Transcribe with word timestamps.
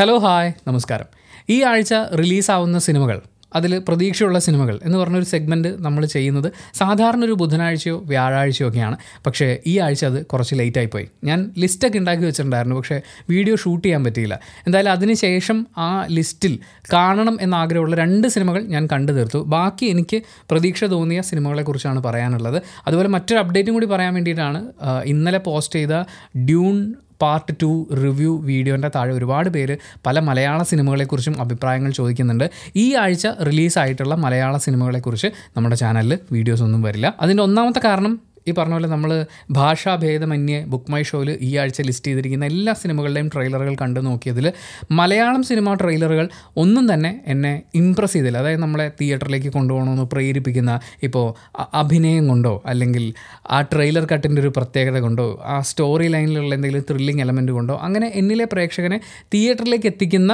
Hello 0.00 0.18
hi 0.18 0.52
നമസ്കാരം. 0.68 1.06
ഈ 1.50 1.62
ആഴ്ച 1.62 1.94
റിലീസാവുന്ന 2.18 2.78
സിനിമകൾ 2.78 3.20
അതിൽ 3.54 3.78
പ്രതീക്ഷയുള്ള 3.88 4.38
സിനിമകൾ 4.38 4.80
എന്ന് 4.82 4.98
പറഞ്ഞൊരു 4.98 5.24
സെഗ്മെന്റ് 5.24 5.68
നമ്മൾ 5.84 6.06
ചെയ്യുന്നത് 6.06 6.52
സാധാരണ 6.74 7.24
ഒരു 7.24 7.32
ബുധനാഴ്ചയോ 7.32 8.02
വ്യാഴാഴ്ചയോ 8.06 8.68
ഒക്കെയാണ്. 8.68 8.96
പക്ഷേ 9.26 9.58
ഈ 9.66 9.78
ആഴ്ച 9.78 10.04
അത് 10.04 10.26
കുറച്ച് 10.26 10.54
ലേറ്റായി 10.54 10.86
പോയി. 10.86 11.08
ഞാൻ 11.24 11.50
ലിസ്റ്റൊക്കെ 11.58 11.98
ഉണ്ടാക്കി 11.98 12.24
വെച്ചിട്ടുണ്ടായിരുന്നു. 12.24 12.76
പക്ഷേ 12.76 13.00
വീഡിയോ 13.30 13.56
ഷൂട്ട് 13.56 13.84
ചെയ്യാൻ 13.84 14.04
പറ്റിയില്ല. 14.04 14.40
എന്തായാലും 14.66 14.90
അതിനുശേഷം 14.90 15.66
ആ 15.78 16.06
ലിസ്റ്റിൽ 16.10 16.58
കാണണം 16.92 17.38
എന്നാഗ്രഹമുള്ള 17.40 17.96
രണ്ട് 17.96 18.28
സിനിമകൾ 18.28 18.62
ഞാൻ 18.62 18.88
കണ്ടു 18.92 19.12
തീർത്തു. 19.12 19.38
ബാക്കി 19.38 19.86
എനിക്ക് 19.86 20.22
പ്രതീക്ഷ 20.50 20.84
തോന്നിയ 20.84 21.20
സിനിമകളെക്കുറിച്ചാണ് 21.20 22.02
പറയാനുള്ളത്. 22.02 22.62
അതുപോലെ 22.86 23.08
മറ്റൊരു 23.08 23.38
അപ്ഡേറ്റും 23.38 23.74
കൂടി 23.74 23.86
പറയാൻ 23.86 24.14
വേണ്ടിയിട്ടാണ് 24.14 24.72
ഇന്നലെ 25.04 25.38
പോസ്റ്റ് 25.38 25.78
ചെയ്ത 25.78 26.02
ഡ്യൂൺ 26.36 26.94
പാർട്ട് 27.22 27.52
ടു 27.62 27.88
റിവ്യൂ 28.04 28.32
വീഡിയോന്റെ 28.40 28.90
താഴെ 28.94 29.12
ഒരുപാട് 29.12 29.48
പേര് 29.48 29.76
പല 30.06 30.18
മലയാള 30.20 30.62
സിനിമകളെക്കുറിച്ചും 30.62 31.40
അഭിപ്രായങ്ങൾ 31.40 31.90
ചോദിക്കുന്നുണ്ട്. 31.90 32.50
ഈ 32.76 32.94
ആഴ്ച 32.94 33.26
റിലീസായിട്ടുള്ള 33.26 34.14
മലയാള 34.14 34.56
സിനിമകളെക്കുറിച്ച് 34.56 35.30
നമ്മുടെ 35.56 35.76
ചാനലിൽ 35.76 36.18
വീഡിയോസ് 36.32 36.62
ഒന്നും 36.62 36.82
വരില്ല. 36.82 37.16
അതിന്റെ 37.20 37.42
ഒന്നാമത്തെ 37.42 37.80
കാരണം 37.84 38.29
ഈ 38.46 38.52
പറഞ്ഞ 38.52 38.72
പോലെ 38.72 38.88
നമ്മൾ 38.88 39.10
ഭാഷാഭേദമന്യേ 39.50 40.64
ബുക്ക് 40.64 40.92
മൈ 40.92 41.02
ഷോയിൽ 41.02 41.38
ഈ 41.40 41.56
ആഴ്ച 41.56 41.80
ലിസ്റ്റ് 41.80 42.06
ചെയ്തിരിക്കുന്ന 42.06 42.44
എല്ലാ 42.44 42.72
സിനിമകളുടെയും 42.72 43.28
ട്രെയിലറുകൾ 43.28 43.74
കണ്ടു 43.74 44.00
നോക്കിയതിൽ 44.00 44.46
മലയാളം 44.90 45.42
സിനിമ 45.42 45.74
ട്രെയിലറുകൾ 45.74 46.28
ഒന്നും 46.56 46.94
തന്നെ 46.94 47.22
എന്നെ 47.26 47.62
ഇമ്പ്രസ് 47.74 48.12
ചെയ്തില്ല. 48.12 48.38
അതായത് 48.38 48.60
നമ്മളെ 48.60 48.92
തിയേറ്ററിലേക്ക് 49.00 49.48
കൊണ്ടുപോകണമെന്ന് 49.48 50.06
പ്രേരിപ്പിക്കുന്ന 50.12 50.80
ഇപ്പോൾ 51.02 51.26
അഭിനയം 51.74 52.28
കൊണ്ടോ 52.28 52.62
അല്ലെങ്കിൽ 52.66 53.14
ആ 53.50 53.60
ട്രെയിലർ 53.60 54.06
കട്ടിന്റെ 54.12 54.42
ഒരു 54.42 54.52
പ്രത്യേകത 54.56 54.98
കൊണ്ടോ 54.98 55.40
ആ 55.44 55.60
സ്റ്റോറി 55.60 56.08
ലൈനിലുള്ള 56.08 56.54
എന്തെങ്കിലും 56.54 56.84
ത്രില്ലിംഗ് 56.90 57.22
എലമെന്റ് 57.22 57.52
കൊണ്ടോ 57.52 57.76
അങ്ങനെ 57.82 58.12
എന്നിലെ 58.14 58.44
പ്രേക്ഷകനെ 58.44 59.00
തിയേറ്ററിലേക്ക് 59.32 59.86
എത്തിക്കുന്ന 59.86 60.32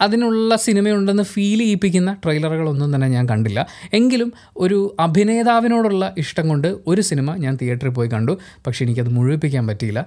അതിനുള്ള 0.00 0.56
സിനിമയുണ്ടെന്ന് 0.56 1.22
ഫീൽ 1.22 1.58
ചെയ്യിപ്പിക്കുന്ന 1.58 2.16
ട്രെയിലറുകളൊന്നും 2.24 2.94
തന്നെ 2.94 3.08
ഞാൻ 3.08 3.28
കണ്ടില്ല. 3.28 3.66
എങ്കിലും 3.92 4.32
ഒരു 4.56 4.96
അഭിനേതാവിനോടുള്ള 5.00 6.14
ഇഷ്ടം 6.18 6.48
കൊണ്ട് 6.48 6.76
ഒരു 6.86 7.00
സിനിമ 7.00 7.36
ഞാൻ 7.36 7.58
തിയേറ്ററിൽ 7.62 7.90
പോയി 7.90 8.08
കണ്ടു. 8.08 8.38
പക്ഷേ 8.66 8.84
എനിക്കത് 8.84 9.08
മുഴുവിപ്പിക്കാൻ 9.08 9.66
പറ്റിയില്ല. 9.66 10.06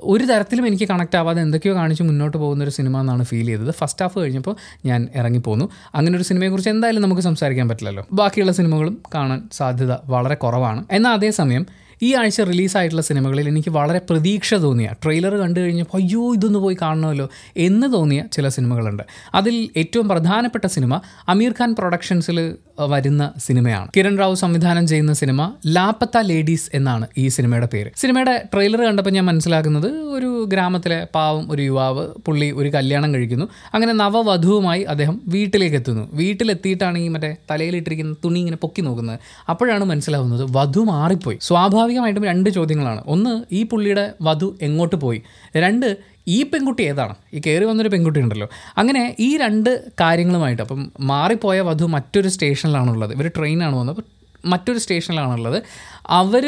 ഒരു 0.00 0.24
തരത്തിലും 0.24 0.66
എനിക്ക് 0.66 0.88
കണക്റ്റ് 0.88 1.18
ആവാതെ 1.18 1.42
എന്തൊക്കെയോ 1.42 1.74
കാണിച്ച് 1.74 2.02
മുന്നോട്ട് 2.02 2.36
പോകുന്ന 2.36 2.64
ഒരു 2.64 2.70
സിനിമ 2.70 3.00
എന്നാണ് 3.00 3.24
ഫീൽ 3.24 3.46
ചെയ്തത്. 3.46 3.70
ഫസ്റ്റ് 3.70 4.02
ഹാഫ് 4.02 4.18
കഴിഞ്ഞപ്പോൾ 4.18 4.56
ഞാൻ 4.84 5.08
ഇറങ്ങിപ്പോന്നു. 5.14 5.70
അങ്ങനെ 5.94 6.16
ഒരു 6.16 6.22
സിനിമയെക്കുറിച്ച് 6.22 6.70
എന്തായാലും 6.70 7.02
നമുക്ക് 7.02 7.22
സംസാരിക്കാൻ 7.22 7.68
പറ്റില്ലല്ലോ. 7.68 8.06
ബാക്കിയുള്ള 8.12 8.52
സിനിമകളും 8.52 9.02
കാണാൻ 9.14 9.48
സാധ്യത 9.52 9.92
വളരെ 9.92 10.34
കുറവാണ്. 10.34 10.84
എന്നാൽ 10.90 11.12
അതേസമയം 11.12 11.66
ഈ 12.02 12.14
ആഴ്ച 12.14 12.40
റിലീസായിട്ടുള്ള 12.40 13.02
സിനിമകളിൽ 13.02 13.48
എനിക്ക് 13.48 13.70
വളരെ 13.70 14.00
പ്രതീക്ഷ 14.10 14.54
തോന്നിയ 14.54 14.90
ട്രെയിലർ 15.04 15.34
കണ്ടു 15.34 15.60
കഴിഞ്ഞപ്പോൾ 15.60 15.98
അയ്യോ 15.98 16.34
ഇതൊന്ന് 16.34 16.58
പോയി 16.58 16.76
കാണണമല്ലോ 16.82 17.30
എന്ന് 17.56 17.92
തോന്നിയ 17.92 18.24
ചില 18.32 18.48
സിനിമകളുണ്ട്. 18.48 19.02
അതിൽ 19.34 19.68
ഏറ്റവും 19.76 20.08
പ്രധാനപ്പെട്ട 20.08 20.66
സിനിമ 20.66 21.00
അമീർ 21.28 21.54
ഖാൻ 21.60 21.74
പ്രൊഡക്ഷൻസിൽ 21.78 22.56
വരുന്ന 22.92 23.32
സിനിമയാണ്. 23.38 23.88
കിരൺ 23.96 24.18
റാവു 24.18 24.34
സംവിധാനം 24.34 24.86
ചെയ്യുന്ന 24.86 25.12
സിനിമ 25.12 25.52
ലാപ്പത്ത 25.66 26.18
ലേഡീസ് 26.18 26.70
എന്നാണ് 26.74 27.06
ഈ 27.18 27.28
സിനിമയുടെ 27.28 27.68
പേര്. 27.72 27.90
സിനിമയുടെ 27.96 28.48
ട്രെയിലർ 28.54 28.80
കണ്ടപ്പോൾ 28.80 29.10
ഞാൻ 29.10 29.24
മനസ്സിലാക്കുന്നത് 29.24 29.86
ഒരു 29.86 30.44
ഗ്രാമത്തിലെ 30.52 31.06
പാവം 31.14 31.52
ഒരു 31.52 31.62
യുവാവ് 31.62 32.06
പുള്ളി 32.26 32.50
ഒരു 32.50 32.68
കല്യാണം 32.68 33.14
കഴിക്കുന്നു. 33.14 33.48
അങ്ങനെ 33.74 33.92
നവവധുവുമായി 33.92 34.82
അദ്ദേഹം 34.82 35.20
വീട്ടിലേക്ക് 35.28 35.76
എത്തുന്നു 35.76 36.08
വീട്ടിലെത്തിയിട്ടാണ് 36.12 36.98
ഈ 36.98 37.08
മറ്റേ 37.08 37.36
തലയിലിട്ടിരിക്കുന്ന 37.50 38.14
തുണി 38.24 38.38
ഇങ്ങനെ 38.38 38.56
പൊക്കി 38.56 38.80
നോക്കുന്നത്. 38.80 39.18
അപ്പോഴാണ് 39.48 39.84
മനസ്സിലാവുന്നത് 39.84 40.46
വധു 40.50 40.80
മാറിപ്പോയി. 40.80 41.38
സ്വാഭാവികമായിട്ടും 41.42 42.24
രണ്ട് 42.24 42.50
ചോദ്യങ്ങളാണ്. 42.50 43.02
ഒന്ന് 43.06 43.54
ഈ 43.54 43.62
പുള്ളിയുടെ 43.62 44.12
വധു 44.22 44.58
എങ്ങോട്ട് 44.62 44.96
പോയി? 44.96 45.22
രണ്ട് 45.56 46.19
ഈ 46.30 46.42
പെൺകുട്ടി 46.42 46.82
ഏതാണ്? 46.82 47.14
ഈ 47.34 47.40
കയറി 47.46 47.64
വന്നൊരു 47.64 47.88
പെൺകുട്ടി 47.88 48.20
ഉണ്ടല്ലോ. 48.20 48.48
അങ്ങനെ 48.78 49.16
ഈ 49.20 49.30
രണ്ട് 49.36 49.72
കാര്യങ്ങളുമായിട്ട് 50.00 50.62
അപ്പം 50.62 50.80
മാറിപ്പോയ 51.00 51.60
വധു 51.60 51.84
മറ്റൊരു 51.84 52.28
സ്റ്റേഷനിലാണുള്ളത്. 52.28 53.12
ഇവർ 53.12 53.30
ട്രെയിനാണ് 53.36 53.76
വന്നത് 53.76 54.02
മറ്റൊരു 54.44 54.78
സ്റ്റേഷനിലാണുള്ളത്. 54.78 55.62
അവർ 56.10 56.44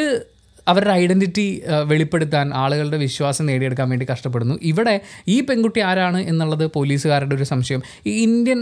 അവരുടെ 0.69 0.93
ഐഡന്റിറ്റി 0.93 1.63
വെളിപ്പെടുത്താൻ 1.85 2.55
ആളുകളുടെ 2.55 2.97
വിശ്വാസം 2.97 3.47
നേടിയെടുക്കാൻ 3.47 3.89
വേണ്ടി 3.91 4.07
കഷ്ടപ്പെടുന്നു. 4.11 4.55
ഇവിടെ 4.63 5.01
ഈ 5.29 5.41
പെൺകുട്ടി 5.41 5.81
ആരാണ് 5.81 6.19
എന്നുള്ളത് 6.31 6.65
പോലീസുകാരുടെ 6.77 7.35
ഒരു 7.35 7.47
സംശയം. 7.53 7.83
ഈ 8.07 8.15
ഇന്ത്യൻ 8.23 8.61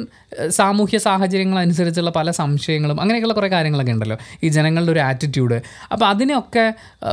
സാമൂഹ്യ 0.48 0.98
സാഹചര്യങ്ങൾ 0.98 1.58
അനുസരിച്ചുള്ള 1.58 2.12
പല 2.16 2.30
സംശയങ്ങളും 2.30 3.00
അങ്ങനെയൊക്കെയുള്ള 3.00 3.36
കുറേ 3.40 3.48
കാര്യങ്ങളൊക്കെ 3.48 3.92
ഉണ്ടല്ലോ. 3.92 4.18
ഈ 4.44 4.48
ജനങ്ങളുടെ 4.48 4.92
ഒരു 4.92 5.02
ആറ്റിറ്റ്യൂഡ് 5.08 5.58
അപ്പോൾ 5.92 6.06
അതിനെയൊക്കെ 6.06 6.66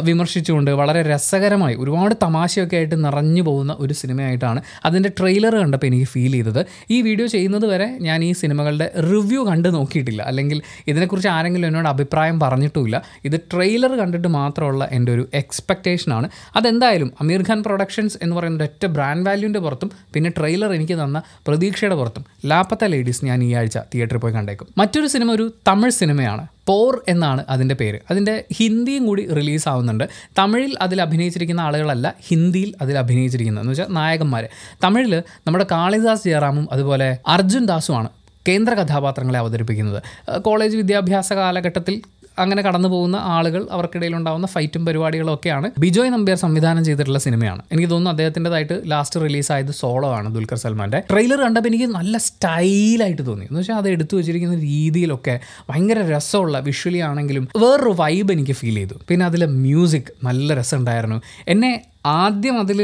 വിമർശിച്ചുകൊണ്ട് 0.10 0.72
വളരെ 0.72 1.02
രസകരമായി 1.12 1.76
ഒരുപാട് 1.76 2.16
തമാശയൊക്കെ 2.24 2.78
ആയിട്ട് 2.78 3.04
നിറഞ്ഞു 3.06 3.42
പോകുന്ന 3.42 3.76
ഒരു 3.80 3.94
സിനിമയായിട്ടാണ് 3.94 4.62
അതിന്റെ 4.86 5.10
ട്രെയിലർ 5.20 5.56
കണ്ടപ്പോൾ 5.62 5.88
എനിക്ക് 5.88 6.08
ഫീൽ 6.14 6.34
ചെയ്തത്. 6.38 6.62
ഈ 6.92 6.98
വീഡിയോ 7.02 7.28
ചെയ്യുന്നത് 7.36 7.66
വരെ 7.74 7.88
ഞാൻ 8.08 8.24
ഈ 8.24 8.32
സിനിമകളുടെ 8.42 8.88
റിവ്യൂ 9.12 9.44
കണ്ട് 9.50 9.70
നോക്കിയിട്ടില്ല. 9.78 10.22
അല്ലെങ്കിൽ 10.32 10.62
ഇതിനെക്കുറിച്ച് 10.88 11.30
ആരെങ്കിലും 11.36 11.68
എന്നോട് 11.68 11.90
അഭിപ്രായം 11.96 12.40
പറഞ്ഞിട്ടുമില്ല. 12.40 12.98
ഇത് 13.26 13.38
ട്രെയിലർ 13.54 13.94
കണ്ടിട്ട് 14.02 14.28
മാത്രമുള്ള 14.40 14.77
എന്റെ 14.86 15.12
ഒരു 15.12 15.30
എക്സ്പെക്റ്റേഷനാണ് 15.34 16.30
അതെന്തായാലും 16.56 17.14
അമീർ 17.22 17.42
ഖാൻ 17.42 17.64
പ്രൊഡക്ഷൻസ് 17.64 18.18
എന്ന് 18.24 18.36
പറയുന്ന 18.36 18.64
ഒറ്റ 18.64 18.86
ബ്രാൻഡ് 18.86 19.26
വാല്യൂന്റെ 19.28 19.60
പുറത്തും 19.60 19.92
പിന്നെ 20.14 20.30
ട്രെയിലർ 20.38 20.74
എനിക്ക് 20.74 20.94
തന്ന 20.94 21.22
പ്രതീക്ഷയുടെ 21.48 21.96
പുറത്തും 21.96 22.26
ലാപ്പത്ത 22.46 22.86
ലേഡീസ് 22.86 23.26
ഞാൻ 23.26 23.44
ഈ 23.44 23.54
ആഴ്ച 23.54 23.78
തിയേറ്ററിൽ 23.78 24.18
പോയി 24.18 24.34
കണ്ടേക്കും. 24.34 24.68
മറ്റൊരു 24.78 25.08
സിനിമ 25.08 25.32
ഒരു 25.32 25.54
തമിഴ് 25.68 25.92
സിനിമയാണ് 25.92 26.48
പോർ 26.68 27.04
എന്നാണ് 27.08 27.46
അതിന്റെ 27.50 27.76
പേര്. 27.76 28.00
അതിന്റെ 28.12 28.44
ഹിന്ദിയും 28.54 29.06
കൂടി 29.06 29.34
റിലീസ് 29.34 29.70
ആവുന്നുണ്ട്. 29.70 30.10
തമിഴിൽ 30.40 30.78
അതിൽ 30.82 31.02
അഭിനയിച്ചിരിക്കുന്ന 31.02 31.62
ആളുകളല്ല 31.62 32.16
ഹിന്ദിയിൽ 32.28 32.76
അതിൽ 32.82 32.98
അഭിനയിച്ചിരിക്കുന്നത്. 32.98 33.64
എന്ന് 33.64 33.72
വെച്ചാൽ 33.72 33.86
നായകന്മാർ 33.90 34.48
തമിഴിൽ 34.84 35.24
നമ്മുടെ 35.48 35.66
കാളിദാസ് 35.72 36.24
ജയറാമും 36.24 36.68
അതുപോലെ 36.72 37.18
അർജുൻ 37.28 37.66
ദാസുമാണ് 37.66 38.10
കേന്ദ്ര 38.48 38.74
കഥാപാത്രങ്ങളെ 38.74 39.40
അവതരിപ്പിക്കുന്നത്. 39.40 40.04
കോളേജ് 40.42 40.78
വിദ്യാഭ്യാസ 40.78 41.34
കാലഘട്ടത്തിൽ 41.34 42.02
അങ്ങനെ 42.40 42.62
കടന്നു 42.62 42.90
പോകുന്ന 42.90 43.16
ആളുകൾ 43.16 43.68
അവർക്കിടയിൽ 43.72 44.16
ഉണ്ടാകുന്ന 44.16 44.48
ഫൈറ്റും 44.48 44.86
പരിപാടികളും 44.86 45.34
ഒക്കെയാണ്. 45.34 45.72
ബിജോയ് 45.78 46.10
നമ്പ്യാർ 46.10 46.38
സംവിധാനം 46.38 46.86
ചെയ്തിട്ടുള്ള 46.86 47.20
സിനിമയാണ്. 47.20 47.62
എനിക്ക് 47.72 47.90
തോന്നുന്നു 47.90 48.12
അദ്ദേഹത്തിന്റെതായിട്ട് 48.12 48.82
ലാസ്റ്റ് 48.86 49.20
റിലീസായത് 49.20 49.72
സോളോ 49.72 50.14
ആണ് 50.14 50.36
ദുൽഖർ 50.36 50.58
സൽമാന്റെ. 50.58 51.04
ട്രെയിലർ 51.12 51.42
കണ്ടപ്പോൾ 51.42 51.70
എനിക്ക് 51.70 51.86
നല്ല 51.86 52.18
സ്റ്റൈലായിട്ട് 52.18 53.26
തോന്നി. 53.26 53.46
എന്ന് 53.46 53.60
വെച്ചാൽ 53.60 53.76
അത് 53.76 53.90
എടുത്തു 53.90 54.18
വെച്ചിരിക്കുന്ന 54.18 54.56
രീതിയിലൊക്കെ 54.56 55.40
ഭയങ്കര 55.70 56.16
രസമുള്ള 56.16 56.60
വിഷ്വലി 56.60 56.98
ആണെങ്കിലും 56.98 57.48
വേറൊരു 57.58 57.94
വൈബ് 57.96 58.32
എനിക്ക് 58.32 58.52
ഫീൽ 58.52 58.76
ചെയ്തു. 58.76 58.94
പിന്നെ 59.08 59.26
അതിലെ 59.26 59.46
മ്യൂസിക് 59.46 60.12
നല്ല 60.24 60.54
രസമുണ്ടായിരുന്നു. 60.54 61.22
എന്നെ 61.48 61.86
ആദ്യം 62.16 62.56
അതിൽ 62.64 62.80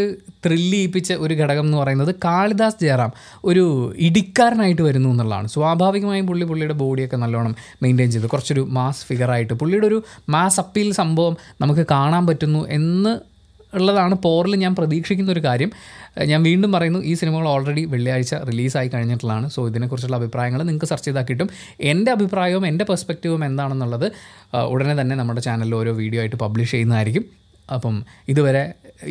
ത്രില്ലിയിപ്പിച്ച 0.45 1.09
ഒരു 1.23 1.34
ഘടകം 1.41 1.66
എന്ന് 1.66 1.78
പറയുന്നത് 1.81 2.11
കാളിദാസ് 2.25 2.79
ജയറാം 2.84 3.11
ഒരു 3.50 3.66
ഇടിക്കാരനായിട്ട് 4.07 4.81
വരുന്നു 4.81 5.09
എന്നുള്ളതാണ്. 5.13 5.47
സ്വാഭാവികമായും 5.47 6.25
പുള്ളി 6.28 6.45
പുള്ളിയുടെ 6.50 6.75
ബോഡിയൊക്കെ 6.81 7.17
നല്ലോണം 7.23 7.53
മെയിന്റെയിൻ 7.84 8.09
ചെയ്ത്. 8.16 8.28
കുറച്ചൊരു 8.34 8.63
മാസ് 8.78 9.06
ഫിഗറായിട്ട് 9.09 9.53
പുള്ളിയുടെ 9.61 9.88
ഒരു 9.91 10.00
മാസ് 10.35 10.59
അപ്പീൽ 10.63 10.89
സംഭവം 11.01 11.35
നമുക്ക് 11.61 11.85
കാണാൻ 11.94 12.25
പറ്റുന്നു 12.29 12.63
എന്ന് 12.79 13.13
ഉള്ളതാണ് 13.78 14.16
പോറിൽ 14.23 14.53
ഞാൻ 14.63 14.73
പ്രതീക്ഷിക്കുന്ന 14.79 15.29
ഒരു 15.35 15.41
കാര്യം. 15.45 15.69
ഞാൻ 16.31 16.41
വീണ്ടും 16.47 16.72
പറയുന്നു 16.73 17.00
ഈ 17.09 17.13
സിനിമകൾ 17.19 17.47
ഓൾറെഡി 17.53 17.84
വെള്ളിയാഴ്ച 17.94 18.34
റിലീസായി 18.50 18.90
കഴിഞ്ഞിട്ടുള്ളതാണ്. 18.94 19.47
സോ 19.55 19.61
ഇതിനെക്കുറിച്ചുള്ള 19.69 20.17
അഭിപ്രായങ്ങൾ 20.22 20.61
നിങ്ങൾക്ക് 20.69 20.90
സെർച്ച് 20.91 21.07
ചെയ്താൽ 21.07 21.25
കിട്ടും. 21.29 21.50
എന്റെ 21.91 22.11
അഭിപ്രായവും 22.17 22.66
എന്റെ 22.67 22.85
പെർസ്പെക്റ്റീവും 22.90 23.45
എന്താണെന്നുള്ളത് 23.50 24.07
ഉടനെ 24.73 24.95
തന്നെ 25.01 25.17
നമ്മുടെ 25.22 25.44
ചാനലിൽ 25.47 25.75
ഓരോ 25.81 25.94
വീഡിയോ 26.01 26.22
ആയിട്ട് 26.23 26.40
പബ്ലിഷ് 26.45 26.73
ചെയ്യുന്നതായിരിക്കും. 26.75 27.25
അപ്പം 27.73 27.95
ഇതുവരെ 28.31 28.63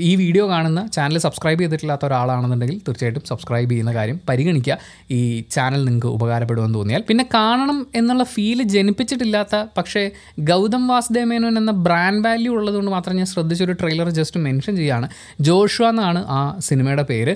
ഈ 0.09 0.11
വീഡിയോ 0.21 0.45
കാണുന്ന 0.53 0.81
ചാനൽ 0.95 1.19
സബ്സ്ക്രൈബ് 1.25 1.61
ചെയ്തിട്ടില്ലാത്ത 1.63 2.05
ഒരാളാണെന്നുണ്ടെങ്കിൽ 2.09 2.79
തീർച്ചയായിട്ടും 2.87 3.25
സബ്സ്ക്രൈബ് 3.31 3.71
ചെയ്യുന്ന 3.73 3.93
കാര്യം 3.99 4.19
പരിഗണിക്കുക. 4.29 4.77
ഈ 5.17 5.19
ചാനൽ 5.55 5.81
നിങ്ങൾക്ക് 5.85 6.11
ഉപകാരപ്പെടുമെന്ന് 6.17 6.79
തോന്നിയാൽ. 6.79 7.03
പിന്നെ 7.09 7.25
കാണണം 7.35 7.79
എന്നുള്ള 8.01 8.25
ഫീൽ 8.35 8.63
ജനിപ്പിച്ചിട്ടില്ലാത്ത 8.75 9.65
പക്ഷേ 9.79 10.03
ഗൗതം 10.51 10.85
വാസുദേവ് 10.93 11.29
മേനോൻ 11.33 11.57
എന്ന 11.63 11.75
ബ്രാൻഡ് 11.87 12.25
വാല്യൂ 12.27 12.53
ഉള്ളതുകൊണ്ട് 12.59 12.93
മാത്രം 12.97 13.17
ഞാൻ 13.21 13.29
ശ്രദ്ധിച്ചൊരു 13.35 13.77
ട്രെയിലർ 13.83 14.11
ജസ്റ്റ് 14.21 14.41
മെൻഷൻ 14.47 14.75
ചെയ്യുകയാണ് 14.81 15.09
ജോഷുവ 15.49 15.89
എന്നാണ് 15.93 16.23
ആ 16.39 16.43
സിനിമയുടെ 16.69 17.07
പേര്. 17.13 17.35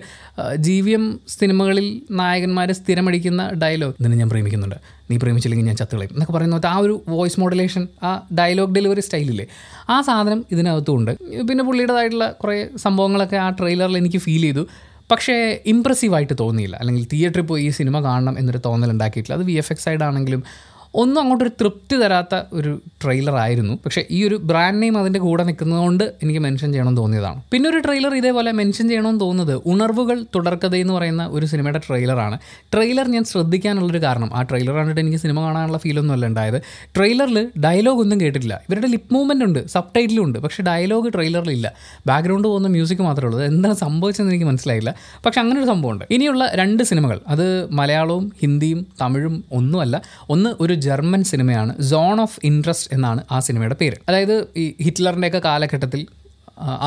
ജി 0.67 0.81
വി 0.81 0.95
എം 0.99 1.07
സിനിമകളിൽ 1.39 1.89
നായകന്മാർ 2.23 2.71
സ്ഥിരമടിക്കുന്ന 2.73 3.43
ഡയലോഗ് 3.65 3.97
ഇതിന് 4.01 4.19
ഞാൻ 4.23 4.31
പ്രേമിക്കുന്നുണ്ട്. 4.35 4.79
നീ 5.11 5.17
പ്രേമിച്ചില്ലെങ്കിൽ 5.17 5.67
ഞാൻ 5.67 5.77
ചത്തുകളയും 5.77 6.13
എന്നൊക്കെ 6.13 6.33
പറയുന്ന 6.33 6.61
ആ 6.67 6.77
ഒരു 6.79 7.05
വോയിസ് 7.09 7.41
മോഡുലേഷൻ 7.41 7.89
ആ 8.03 8.11
ഡയലോഗ് 8.39 8.75
ഡെലിവറി 8.75 9.01
സ്റ്റൈലില്ലേ 9.01 9.47
ആ 9.91 10.01
സാധനം 10.01 10.45
ഇതിനകത്തുമുണ്ട് 10.53 11.13
പിന്നെ 11.49 11.65
പുള്ളിയുടേതായിട്ടുള്ള 11.65 12.29
കുറേ 12.43 12.57
സംഭവങ്ങളൊക്കെ 12.77 13.37
ആ 13.37 13.49
ട്രെയിലറിൽ 13.51 13.97
എനിക്ക് 13.97 14.19
ഫീൽ 14.19 14.43
ചെയ്തു. 14.43 14.65
പക്ഷേ 15.11 15.63
ഇമ്പ്രസീവായിട്ട് 15.67 16.35
തോന്നിയില്ല. 16.41 16.77
അല്ലെങ്കിൽ 16.77 17.07
തിയേറ്ററിൽ 17.13 17.47
പോയി 17.47 17.63
ഈ 17.63 17.71
സിനിമ 17.71 18.01
കാണണം 18.01 18.39
എന്നൊരു 18.39 18.61
തോന്നൽ 18.65 18.91
ഉണ്ടാക്കിയിട്ടില്ല 18.91 19.37
അത് 19.39 19.45
വി 19.45 19.53
എഫ് 19.53 19.73
എക്സ് 19.73 19.89
ഒന്നും 20.97 21.21
അങ്ങോട്ടൊരു 21.21 21.51
തൃപ്തി 21.61 21.97
തരാത്ത 21.97 22.35
ഒരു 22.53 22.81
ട്രെയിലർ 23.05 23.37
ആയിരുന്നു. 23.37 23.75
പക്ഷേ 23.85 24.05
ഈ 24.11 24.29
ഒരു 24.29 24.35
ബ്രാൻഡ് 24.35 24.83
നെയിം 24.83 24.99
അതിന്റെ 24.99 25.21
കൂടെ 25.21 25.45
നിൽക്കുന്നതുകൊണ്ട് 25.45 26.05
എനിക്ക് 26.23 26.41
മെൻഷൻ 26.41 26.73
ചെയ്യണമെന്ന് 26.73 27.01
തോന്നിയതാണ്. 27.01 27.43
പിന്നെ 27.51 27.71
ഒരു 27.71 27.79
ട്രെയിലർ 27.79 28.15
ഇതേപോലെ 28.15 28.53
മെൻഷൻ 28.53 28.89
ചെയ്യണമെന്ന് 28.89 29.21
തോന്നുന്നത് 29.21 29.63
ഉണർവുകൾ 29.67 30.25
തുടർക്കഥ 30.35 30.75
എന്ന് 30.75 30.95
പറയുന്ന 30.95 31.27
ഒരു 31.27 31.47
സിനിമയുടെ 31.47 31.79
ട്രെയിലറാണ് 31.79 32.39
ട്രെയിലർ 32.73 33.09
ഞാൻ 33.09 33.25
ശ്രദ്ധിക്കാനുള്ളൊരു 33.25 34.03
കാരണം 34.03 34.31
ആ 34.35 34.43
ട്രെയിലർ 34.43 34.75
കണ്ടിട്ട് 34.75 35.01
എനിക്ക് 35.01 35.19
സിനിമ 35.19 35.41
കാണാനുള്ള 35.41 35.79
ഫീലൊന്നും 35.79 36.15
അല്ല 36.15 36.27
ഉണ്ടായത്. 36.27 36.63
ട്രെയിലറിൽ 36.97 37.49
ഡയലോഗ് 37.65 38.01
ഒന്നും 38.01 38.21
കേട്ടിട്ടില്ല. 38.21 38.63
ഇവരുടെ 38.71 38.87
ലിപ് 38.87 39.13
മൂവ്മെന്റ് 39.13 39.45
ഉണ്ട് 39.45 39.67
സബ് 39.67 39.95
ടൈറ്റിലും 39.97 40.25
ഉണ്ട്. 40.25 40.39
പക്ഷേ 40.39 40.63
ഡയലോഗ് 40.63 41.13
ട്രെയിലറിലില്ല 41.15 41.73
ബാക്ക്ഗ്രൗണ്ട് 42.07 42.49
പോകുന്ന 42.49 42.69
മ്യൂസിക് 42.69 43.03
മാത്രമേ 43.03 43.27
ഉള്ളൂ. 43.27 43.41
എന്താണ് 43.41 43.75
സംഭവിച്ചതെന്ന് 43.75 44.33
എനിക്ക് 44.33 44.47
മനസ്സിലായില്ല. 44.47 44.95
പക്ഷേ 45.27 45.41
അങ്ങനെ 45.41 45.61
ഒരു 45.61 45.67
സംഭവമുണ്ട്. 45.67 46.05
ഇനിയുള്ള 46.11 46.51
രണ്ട് 46.55 46.83
സിനിമകൾ 46.83 47.21
അത് 47.29 47.71
മലയാളവും 47.71 48.33
ഹിന്ദിയും 48.43 48.87
തമിഴും 49.01 49.45
ഒന്നുമല്ല. 49.53 50.03
ഒന്ന് 50.29 50.51
ഒരു 50.61 50.75
ജർമ്മൻ 50.89 51.23
സിനിമയാണ് 51.33 51.73
സോൺ 51.93 52.21
ഓഫ് 52.21 52.39
ഇൻട്രസ്റ്റ് 52.45 52.91
എന്നാണ് 52.93 53.23
ആ 53.33 53.39
സിനിമയുടെ 53.39 53.77
പേര്. 53.81 53.97
അതായത് 54.09 54.37
ഈ 54.57 54.67
ഹിറ്റ്ലറിന്റെയൊക്കെ 54.83 55.43
കാലഘട്ടത്തിൽ 55.49 56.03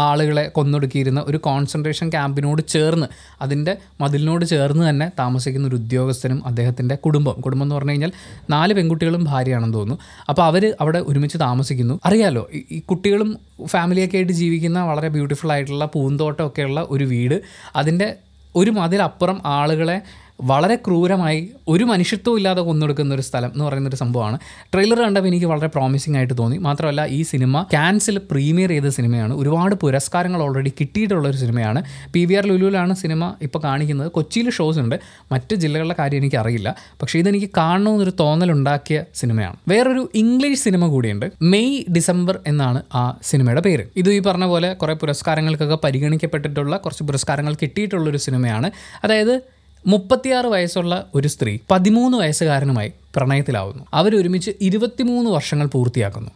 ആളുകളെ 0.03 0.43
കൊന്നൊടുക്കിയിരുന്ന 0.47 1.19
ഒരു 1.27 1.37
കോൺസെൻട്രേഷൻ 1.37 2.07
ക്യാമ്പിനോട് 2.09 2.61
ചേർന്ന് 2.67 3.07
അതിന്റെ 3.41 3.73
മതിലിനോട് 4.01 4.45
ചേർന്ന് 4.45 4.83
തന്നെ 4.89 5.07
താമസിക്കുന്ന 5.19 5.65
ഒരു 5.67 5.75
ഉദ്യോഗസ്ഥനും 5.75 6.39
അദ്ദേഹത്തിന്റെ 6.47 6.95
കുടുംബം. 7.05 7.35
കുടുംബം 7.45 7.65
എന്ന് 7.65 7.75
പറഞ്ഞു 7.75 7.91
കഴിഞ്ഞാൽ 7.91 8.11
നാല് 8.49 8.73
പെൺകുട്ടികളും 8.73 9.23
ഭാര്യയാണെന്ന് 9.23 9.77
തോന്നുന്നു. 9.77 9.97
അപ്പോൾ 10.29 10.45
അവർ 10.49 10.63
അവിടെ 10.81 11.01
ഒരുമിച്ച് 11.09 11.37
താമസിക്കുന്നു. 11.39 11.95
അറിയാലോ 12.05 12.43
ഈ 12.71 12.79
കുട്ടികളും 12.89 13.29
ഫാമിലിയൊക്കെ 13.65 14.17
ആയിട്ട് 14.17 14.33
ജീവിക്കുന്ന 14.41 14.79
വളരെ 14.91 15.09
ബ്യൂട്ടിഫുൾ 15.17 15.51
ആയിട്ടുള്ള 15.51 15.85
പൂന്തോട്ടമൊക്കെയുള്ള 15.95 16.79
ഒരു 16.89 17.07
വീട്. 17.13 17.37
അതിന്റെ 17.75 18.09
ഒരു 18.55 18.71
മതിലപ്പുറം 18.71 19.39
ആളുകളെ 19.57 19.97
വളരെ 20.41 20.75
ക്രൂരമായി 20.75 21.49
ഒരു 21.67 21.83
മനുഷ്യത്വം 21.83 22.37
ഇല്ലാതെ 22.37 22.61
കൊന്നെടുക്കുന്ന 22.61 23.15
ഒരു 23.15 23.21
സ്ഥലം 23.21 23.51
എന്ന് 23.53 23.65
പറയുന്ന 23.65 23.89
ഒരു 23.89 23.95
സംഭവമാണ്. 23.95 24.39
ട്രെയിലർ 24.73 25.01
കണ്ടപ്പോൾ 25.01 25.27
എനിക്ക് 25.27 25.45
വളരെ 25.45 25.67
പ്രോമിസിംഗ് 25.67 26.17
ആയിട്ട് 26.17 26.37
തോന്നി. 26.37 26.57
മാത്രമല്ല 26.57 27.05
ഈ 27.05 27.23
സിനിമ 27.23 27.61
ക്യാൻസിൽ 27.61 28.17
പ്രീമിയർ 28.31 28.69
ചെയ്ത 28.69 28.87
സിനിമയാണ്. 28.87 29.33
ഒരുപാട് 29.33 29.75
പുരസ്കാരങ്ങൾ 29.75 30.41
ഓൾറെഡി 30.41 30.69
കിട്ടിയിട്ടുള്ള 30.69 31.29
ഒരു 31.29 31.37
സിനിമയാണ്. 31.37 31.83
പി 32.13 32.25
വി 32.25 32.33
ആർ 32.33 32.45
ലുലുവിലാണ് 32.45 32.95
സിനിമ 32.95 33.33
ഇപ്പോൾ 33.41 33.59
കാണിക്കുന്നത്. 33.59 34.11
കൊച്ചിയിൽ 34.11 34.49
ഷോസ് 34.49 34.79
ഉണ്ട്. 34.79 34.99
മറ്റ് 35.31 35.55
ജില്ലകളിലെ 35.55 35.95
കാര്യം 35.99 36.17
എനിക്കറിയില്ല 36.17 36.75
പക്ഷേ 37.01 37.19
ഇതെനിക്ക് 37.19 37.49
കാണണമെന്നൊരു 37.57 38.11
തോന്നലുണ്ടാക്കിയ 38.19 39.03
സിനിമയാണ്. 39.15 39.55
വേറൊരു 39.67 40.09
ഇംഗ്ലീഷ് 40.15 40.59
സിനിമ 40.59 40.87
കൂടിയുണ്ട്. 40.87 41.31
മെയ് 41.41 41.83
ഡിസംബർ 41.91 42.39
എന്നാണ് 42.47 42.81
ആ 42.95 43.17
സിനിമയുടെ 43.23 43.61
പേര്. 43.61 43.85
ഇത് 43.95 44.09
ഈ 44.09 44.19
പറഞ്ഞ 44.19 44.45
പോലെ 44.45 44.73
കുറേ 44.73 44.93
പുരസ്കാരങ്ങൾക്കൊക്കെ 44.93 45.77
പരിഗണിക്കപ്പെട്ടിട്ടുള്ള 45.83 46.77
കുറച്ച് 46.77 47.03
പുരസ്കാരങ്ങൾ 47.03 47.53
കിട്ടിയിട്ടുള്ള 47.53 48.09
ഒരു 48.09 48.17
സിനിമയാണ്. 48.17 48.71
അതായത് 49.03 49.58
മുപ്പത്തിയാറ് 49.87 50.45
വയസ്സുള്ള 50.45 51.09
ഒരു 51.15 51.27
സ്ത്രീ 51.27 51.57
പതിമൂന്ന് 51.71 52.17
വയസ്സുകാരനുമായി 52.17 52.91
പ്രണയത്തിലാവുന്നു. 53.15 53.83
അവരൊരുമിച്ച് 53.93 54.51
ഇരുപത്തിമൂന്ന് 54.61 55.31
വർഷങ്ങൾ 55.31 55.67
പൂർത്തിയാക്കുന്നു. 55.67 56.31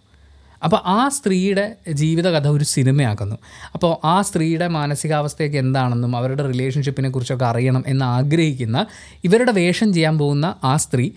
അപ്പോൾ 0.64 0.80
ആ 0.86 1.10
സ്ത്രീയുടെ 1.10 1.76
ജീവിതകഥ 1.92 2.48
ഒരു 2.48 2.64
സിനിമയാക്കുന്നു. 2.64 3.36
അപ്പോൾ 3.74 4.06
ആ 4.06 4.22
സ്ത്രീയുടെ 4.22 4.68
മാനസികാവസ്ഥയൊക്കെ 4.68 5.58
എന്താണെന്നും 5.58 6.16
അവരുടെ 6.16 6.48
റിലേഷൻഷിപ്പിനെ 6.48 7.10
കുറിച്ചൊക്കെ 7.10 7.46
അറിയണം 7.46 7.84
എന്ന് 7.88 8.06
ആഗ്രഹിക്കുന്ന 8.06 8.86
ഇവരുടെ 9.24 9.52
വേഷം 9.52 9.94
ചെയ്യാൻ 9.94 10.18
പോകുന്ന 10.18 10.56
ആ 10.64 10.78
സ്ത്രീ 10.78 11.12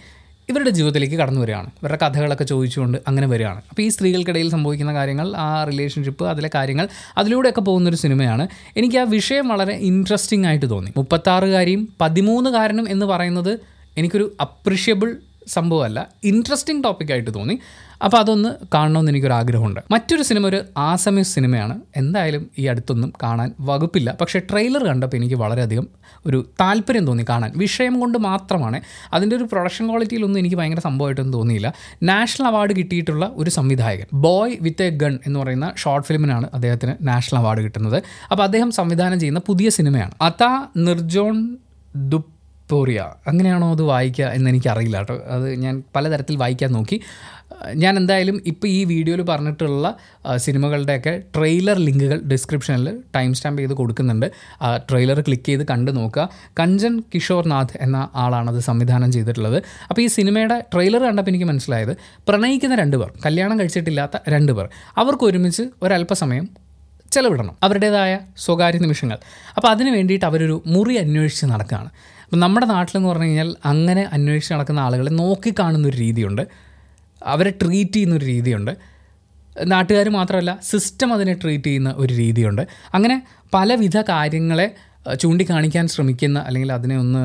ഇവരുടെ 0.50 0.70
ജീവിതത്തിലേക്ക് 0.70 1.14
കടന്നു 1.14 1.40
വരികയാണ്. 1.40 1.66
ഇവരുടെ 1.66 1.98
കഥകളൊക്കെ 2.06 2.44
ചോദിച്ചുകൊണ്ട് 2.44 2.98
അങ്ങനെ 3.08 3.26
വരികയാണ്. 3.26 3.62
അപ്പോൾ 3.70 3.82
ഈ 3.82 3.88
സ്ത്രീകൾക്കിടയിൽ 3.88 4.50
സംഭവിക്കുന്ന 4.50 4.94
കാര്യങ്ങൾ 4.94 5.36
ആ 5.36 5.64
റിലേഷൻഷിപ്പ് 5.64 6.24
അതിലെ 6.24 6.50
കാര്യങ്ങൾ 6.54 6.88
അതിലൂടെയൊക്കെ 7.18 7.60
പോകുന്നൊരു 7.60 7.96
സിനിമയാണ്. 7.96 8.48
എനിക്ക് 8.76 8.96
ആ 8.96 9.02
വിഷയം 9.02 9.48
വളരെ 9.48 9.72
ഇൻട്രസ്റ്റിംഗ് 9.72 10.46
ആയിട്ട് 10.46 10.70
തോന്നി. 10.70 10.92
മുപ്പത്താറുകാരിയും 10.96 11.88
പതിമൂന്നുകാരനും 12.00 12.90
എന്ന് 12.90 13.06
പറയുന്നത് 13.06 13.58
എനിക്കൊരു 13.98 14.36
അപ്രിഷ്യബിൾ 14.40 15.16
സംഭവമല്ല. 15.46 16.08
ഇൻട്രസ്റ്റിംഗ് 16.24 16.84
ടോപ്പിക്കായിട്ട് 16.84 17.34
തോന്നി. 17.34 17.58
അപ്പോൾ 18.04 18.16
അതൊന്ന് 18.16 18.48
കാണണമെന്ന് 18.74 19.12
എനിക്കൊരു 19.12 19.32
ആഗ്രഹമുണ്ട്. 19.32 19.80
മറ്റൊരു 19.90 20.22
സിനിമ 20.22 20.46
ഒരു 20.46 20.62
ആസമി 20.76 21.22
സിനിമയാണ്. 21.22 21.80
എന്തായാലും 21.96 22.50
ഈ 22.58 22.66
അടുത്തൊന്നും 22.66 23.12
കാണാൻ 23.22 23.54
വകുപ്പില്ല. 23.60 24.16
പക്ഷേ 24.20 24.38
ട്രെയിലർ 24.38 24.84
കണ്ടപ്പോൾ 24.84 25.16
എനിക്ക് 25.16 25.34
വളരെയധികം 25.34 25.88
ഒരു 26.26 26.46
താല്പര്യം 26.60 27.06
തോന്നി 27.06 27.24
കാണാൻ. 27.28 27.52
വിഷയം 27.56 28.00
കൊണ്ട് 28.00 28.18
മാത്രമാണ്. 28.18 28.80
അതിന്റെ 29.12 29.36
ഒരു 29.36 29.44
പ്രൊഡക്ഷൻ 29.44 29.86
ക്വാളിറ്റിയിലൊന്നും 29.86 30.40
എനിക്ക് 30.40 30.56
ഭയങ്കര 30.56 30.80
സംഭവമായിട്ടൊന്നും 30.80 31.38
തോന്നിയില്ല. 31.38 31.72
നാഷണൽ 32.02 32.46
അവാർഡ് 32.46 32.76
കിട്ടിയിട്ടുള്ള 32.76 33.32
ഒരു 33.34 33.50
സംവിധായകൻ 33.50 34.04
ബോയ് 34.12 34.56
വിത്ത് 34.60 34.82
എ 34.82 34.90
ഗൺ 34.90 35.18
എന്ന് 35.26 35.40
പറയുന്ന 35.40 35.72
ഷോർട്ട് 35.76 36.08
ഫിലിമിനാണ് 36.08 36.48
അദ്ദേഹത്തിന് 36.54 36.92
നാഷണൽ 37.02 37.38
അവാർഡ് 37.38 37.60
കിട്ടുന്നത്. 37.60 38.02
അപ്പോൾ 38.30 38.44
അദ്ദേഹം 38.44 38.70
സംവിധാനം 38.70 39.20
ചെയ്യുന്ന 39.20 39.40
പുതിയ 39.46 39.70
സിനിമയാണ്. 39.70 40.10
അത 40.22 40.66
നിർജോൺ 40.76 41.56
ദുപ് 41.96 42.35
പോറിയ 42.70 43.00
അങ്ങനെയാണോ 43.30 43.66
അത് 43.74 43.82
വായിക്കുക 43.90 44.28
എന്ന് 44.36 44.50
എനിക്കറിയില്ല 44.50 44.98
കേട്ടോ. 45.02 45.16
അത് 45.34 45.46
ഞാൻ 45.64 45.74
പലതരത്തിൽ 45.96 46.36
വായിക്കാൻ 46.42 46.70
നോക്കി. 46.76 46.98
ഞാൻ 47.82 47.94
എന്തായാലും 48.00 48.36
ഇപ്പോൾ 48.50 48.68
ഈ 48.68 48.80
വീഡിയോയിൽ 48.92 49.22
പറഞ്ഞിട്ടുള്ള 49.30 49.86
സിനിമകളുടെയൊക്കെ 50.44 51.12
ട്രെയിലർ 51.36 51.78
ലിങ്കുകൾ 51.86 52.18
ഡിസ്ക്രിപ്ഷനിൽ 52.32 52.88
ടൈം 53.16 53.30
സ്റ്റാമ്പ് 53.34 53.60
ചെയ്ത് 53.60 53.74
കൊടുക്കുന്നുണ്ട്. 53.80 54.26
ആ 54.62 54.76
ട്രെയിലർ 54.90 55.20
ക്ലിക്ക് 55.28 55.46
ചെയ്ത് 55.50 55.64
കണ്ടു 55.70 55.90
നോക്കുക. 55.90 56.28
കഞ്ചൻ 56.60 56.96
കിഷോർനാഥ് 57.14 57.78
എന്ന 57.80 58.08
ആളാണ് 58.24 58.50
അത് 58.50 58.60
സംവിധാനം 58.60 59.12
ചെയ്തിട്ടുള്ളത്. 59.12 59.58
അപ്പോൾ 59.90 60.02
ഈ 60.02 60.08
സിനിമയുടെ 60.18 60.58
ട്രെയിലർ 60.74 61.02
കണ്ടപ്പോൾ 61.08 61.30
എനിക്ക് 61.34 61.48
മനസ്സിലായത് 61.52 61.96
പ്രണയിക്കുന്ന 62.28 62.74
രണ്ട് 62.82 62.96
പേർ 62.96 63.10
കല്യാണം 63.26 63.58
കഴിച്ചിട്ടില്ലാത്ത 63.60 64.16
രണ്ട് 64.36 64.52
പേർ 64.52 64.68
അവർക്ക് 65.02 65.24
ഒരുമിച്ച് 65.24 65.66
ഒരല്പസമയം 65.82 66.65
ചെലവിടണം. 67.16 67.54
അവരുടേതായ 67.62 68.12
സ്വകാര്യ 68.38 68.78
നിമിഷങ്ങൾ. 68.78 69.18
അപ്പോൾ 69.56 69.68
അതിന് 69.68 69.90
വേണ്ടിയിട്ട് 69.90 70.26
അവരൊരു 70.26 70.56
മുറി 70.66 70.94
അന്വേഷിച്ച് 70.94 71.46
നടക്കുകയാണ്. 71.46 71.88
അപ്പം 72.24 72.40
നമ്മുടെ 72.40 72.66
നാട്ടിലെന്ന് 72.66 73.08
പറഞ്ഞു 73.08 73.24
കഴിഞ്ഞാൽ 73.24 73.50
അങ്ങനെ 73.64 74.02
അന്വേഷിച്ച് 74.12 74.54
നടക്കുന്ന 74.54 74.80
ആളുകളെ 74.80 75.10
നോക്കിക്കാണുന്ന 75.10 75.88
ഒരു 75.88 75.96
രീതിയുണ്ട്. 75.96 76.42
അവരെ 77.24 77.52
ട്രീറ്റ് 77.62 77.92
ചെയ്യുന്ന 77.92 78.14
ഒരു 78.14 78.24
രീതിയുണ്ട്. 78.24 78.72
നാട്ടുകാർ 79.64 80.08
മാത്രമല്ല 80.08 80.52
സിസ്റ്റം 80.62 81.10
അതിനെ 81.12 81.34
ട്രീറ്റ് 81.34 81.64
ചെയ്യുന്ന 81.64 81.94
ഒരു 81.96 82.14
രീതിയുണ്ട്. 82.14 82.62
അങ്ങനെ 82.94 83.16
പലവിധ 83.54 83.96
കാര്യങ്ങളെ 84.08 84.68
ചൂണ്ടിക്കാണിക്കാൻ 85.14 85.84
ശ്രമിക്കുന്ന 85.88 86.38
അല്ലെങ്കിൽ 86.38 86.72
അതിനെ 86.72 86.96
ഒന്ന് 86.98 87.22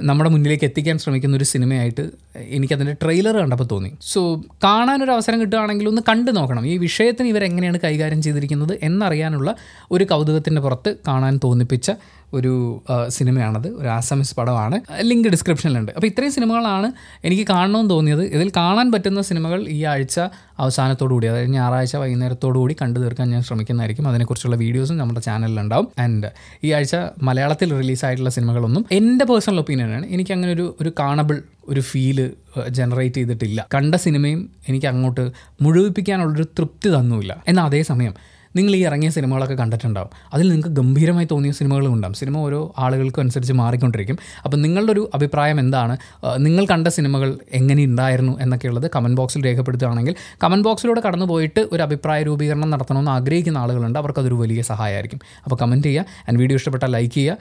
നമ്മുടെ 0.00 0.30
മുന്നിലേക്ക് 0.30 0.64
എത്തിക്കാൻ 0.64 0.98
ശ്രമിക്കുന്ന 0.98 1.36
ഒരു 1.36 1.44
സിനിമയായിട്ട് 1.44 2.10
എനിക്കതിന്റെ 2.38 2.92
ട്രെയിലർ 3.02 3.36
കണ്ടപ്പോൾ 3.36 3.68
തോന്നി. 3.72 3.92
സോ 4.00 4.42
കാണാനൊരു 4.64 5.10
അവസരം 5.10 5.40
കിട്ടുകയാണെങ്കിൽ 5.40 5.88
ഒന്ന് 5.88 6.02
കണ്ടു 6.08 6.30
നോക്കണം. 6.30 6.66
ഈ 6.66 6.76
വിഷയത്തിന് 6.76 7.28
ഇവരെങ്ങനെയാണ് 7.28 7.80
കൈകാര്യം 7.84 8.22
ചെയ്തിരിക്കുന്നത് 8.22 8.78
എന്നറിയാനുള്ള 8.82 9.54
ഒരു 9.90 10.04
കൗതുകത്തിന്റെ 10.04 10.60
പുറത്ത് 10.60 10.94
കാണാൻ 11.08 11.40
തോന്നിപ്പിച്ച 11.44 11.92
ഒരു 12.34 12.82
സിനിമയാണത്. 13.08 13.68
ഒരു 13.68 13.88
ആസാമിസ് 13.88 14.36
പടമാണ്. 14.36 14.80
ലിങ്ക് 15.00 15.28
ഡിസ്ക്രിപ്ഷനിലുണ്ട്. 15.28 15.92
അപ്പോൾ 15.92 16.06
ഇത്രയും 16.06 16.32
സിനിമകളാണ് 16.32 16.92
എനിക്ക് 17.24 17.46
കാണണമെന്ന് 17.50 17.90
തോന്നിയത്. 17.90 18.22
ഇതിൽ 18.22 18.52
കാണാൻ 18.56 18.92
പറ്റുന്ന 18.92 19.22
സിനിമകൾ 19.22 19.68
ഈ 19.68 19.82
ആഴ്ച 19.84 20.20
അവസാനത്തോടു 20.58 21.12
കൂടി 21.14 21.26
അതായത് 21.26 21.50
ഞായറാഴ്ച 21.50 21.96
വൈകുന്നേരത്തോടു 21.96 22.58
കൂടി 22.58 22.76
കണ്ടു 22.82 23.00
തീർക്കാൻ 23.00 23.30
ഞാൻ 23.30 23.42
ശ്രമിക്കുന്നതായിരിക്കും. 23.42 24.08
അതിനെക്കുറിച്ചുള്ള 24.08 24.56
വീഡിയോസും 24.56 24.96
നമ്മുടെ 24.98 25.20
ചാനലിലുണ്ടാവും. 25.20 25.88
ആൻഡ് 25.98 26.30
ഈ 26.64 26.72
ആഴ്ച 26.72 26.96
മലയാളത്തിൽ 27.22 27.74
റിലീസായിട്ടുള്ള 27.78 28.30
സിനിമകളൊന്നും 28.30 28.86
എന്റെ 28.92 29.24
പേഴ്സണൽ 29.24 29.58
ഒപ്പീനിയനാണ്. 29.58 30.06
എനിക്ക് 30.06 30.32
അങ്ങനെ 30.32 30.52
ഒരു 30.52 30.76
ഒരു 30.80 30.92
കാണബിൾ 30.98 31.42
ഒരു 31.68 31.80
ഫീൽ 31.80 32.30
ജനറേറ്റ് 32.68 33.14
ചെയ്തിട്ടില്ല. 33.14 33.66
കണ്ട 33.74 33.94
സിനിമയും 33.94 34.50
എനിക്ക് 34.68 34.86
അങ്ങോട്ട് 34.86 35.30
മുഴുവിപ്പിക്കാനുള്ളൊരു 35.62 36.44
തൃപ്തി 36.58 36.88
തന്നുമില്ല. 36.88 37.42
എന്നാൽ 37.48 37.64
അതേസമയം 37.64 38.14
നിങ്ങൾ 38.56 38.72
ഈ 38.76 38.80
ഇറങ്ങിയ 38.84 39.10
സിനിമകളൊക്കെ 39.10 39.54
കണ്ടിട്ടുണ്ടാവും. 39.54 40.10
അതിൽ 40.34 40.48
നിങ്ങൾക്ക് 40.48 40.68
ഗംഭീരമായി 40.68 41.28
തോന്നിയ 41.30 41.52
സിനിമകളും 41.52 41.92
ഉണ്ടാവും. 41.92 42.14
സിനിമ 42.14 42.36
ഓരോ 42.38 42.74
ആളുകൾക്കും 42.78 43.20
അനുസരിച്ച് 43.20 43.52
മാറിക്കൊണ്ടിരിക്കും. 43.52 44.18
അപ്പം 44.44 44.62
നിങ്ങളുടെ 44.62 44.92
ഒരു 44.92 45.10
അഭിപ്രായം 45.14 45.60
എന്താണ്? 45.60 45.96
നിങ്ങൾ 46.38 46.66
കണ്ട 46.66 46.88
സിനിമകൾ 46.88 47.38
എങ്ങനെ 47.52 47.84
ഉണ്ടായിരുന്നു 47.84 48.38
എന്നൊക്കെയുള്ളത് 48.40 48.90
കമന്റ് 48.96 49.16
ബോക്സിൽ 49.16 49.44
രേഖപ്പെടുത്തുകയാണെങ്കിൽ 49.44 50.14
കമന്റ് 50.44 50.64
ബോക്സിലൂടെ 50.64 51.02
കടന്നു 51.06 51.26
പോയിട്ട് 51.26 51.68
ഒരു 51.72 51.82
അഭിപ്രായ 51.82 52.22
രൂപീകരണം 52.22 52.70
നടത്തണമെന്ന് 52.70 53.10
ആഗ്രഹിക്കുന്ന 53.10 53.58
ആളുകളുണ്ട്. 53.58 53.98
അവർക്കതൊരു 53.98 54.34
വലിയ 54.34 54.62
സഹായമായിരിക്കും. 54.62 55.20
അപ്പോൾ 55.44 55.56
കമന്റ് 55.62 55.86
ചെയ്യുക. 55.86 56.04
ആൻഡ് 56.28 56.38
വീഡിയോ 56.38 56.56
ഇഷ്ടപ്പെട്ടാൽ 56.56 56.92
ലൈക്ക് 56.92 57.14
ചെയ്യുക. 57.14 57.36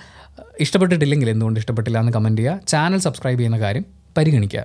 ഇഷ്ടപ്പെട്ടിട്ടില്ലെങ്കിൽ 0.60 1.30
എന്തുകൊണ്ട് 1.30 1.60
ഇഷ്ടപ്പെട്ടില്ല 1.60 2.00
എന്ന് 2.00 2.14
കമന്റ് 2.14 2.42
ചെയ്യുക. 2.42 2.60
ചാനൽ 2.68 2.98
സബ്സ്ക്രൈബ് 2.98 3.40
ചെയ്യുന്ന 3.40 3.60
കാര്യം 3.60 3.86
പരിഗണിക്കുക. 4.18 4.54